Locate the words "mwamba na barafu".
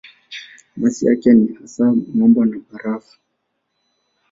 2.15-3.19